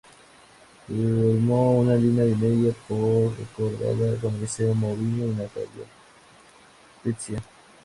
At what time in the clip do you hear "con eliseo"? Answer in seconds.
4.19-4.73